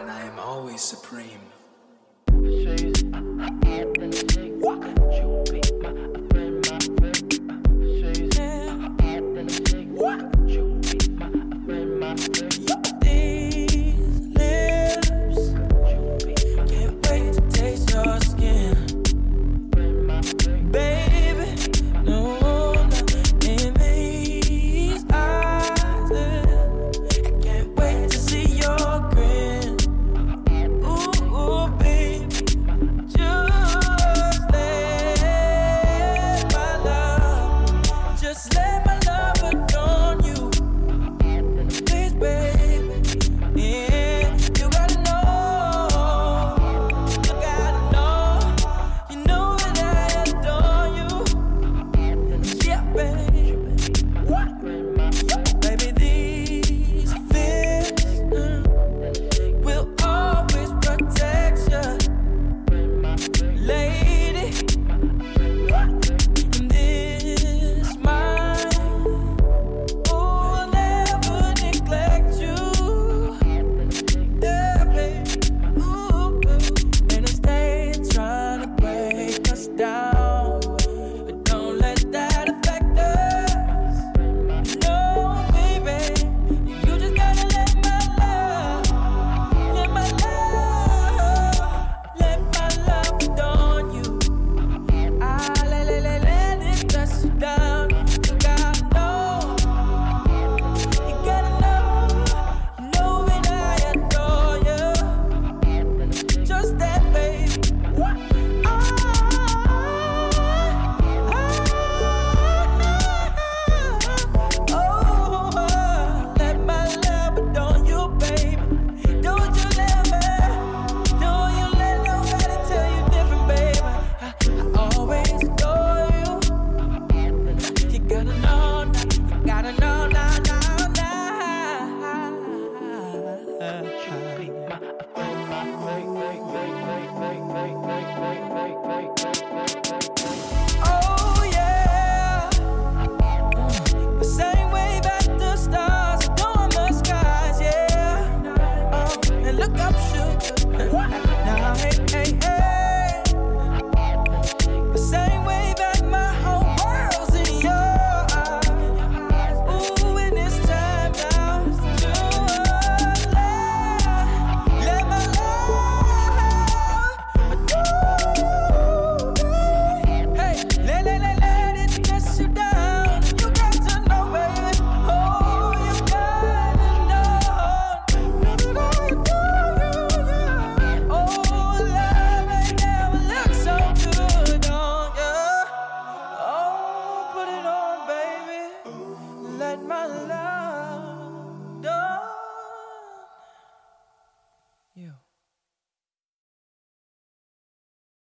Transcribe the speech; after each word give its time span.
and 0.00 0.10
I 0.10 0.22
am 0.22 0.38
always 0.38 0.80
supreme. 0.80 1.40